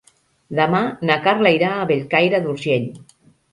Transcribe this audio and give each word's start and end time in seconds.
Demà 0.59 0.79
na 1.09 1.17
Carla 1.27 1.53
irà 1.59 1.71
a 1.75 1.85
Bellcaire 1.93 2.43
d'Urgell. 2.49 2.91